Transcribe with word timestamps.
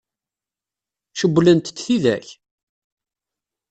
Cewwlent-t 1.19 1.75
tidak? 1.77 2.27